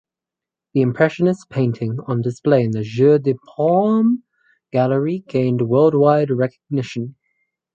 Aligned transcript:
The 0.73 0.81
Impressionist 0.81 1.47
paintings 1.51 1.99
on 2.07 2.23
display 2.23 2.63
in 2.63 2.71
the 2.71 2.81
Jeu 2.81 3.19
de 3.19 3.35
Paume 3.49 4.23
gallery 4.71 5.19
gained 5.27 5.61
worldwide 5.69 6.31
recognition. 6.31 7.17